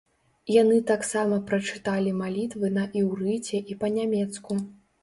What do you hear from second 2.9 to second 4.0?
іўрыце і